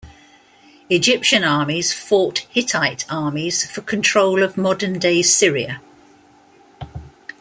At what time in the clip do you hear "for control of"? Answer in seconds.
3.69-4.57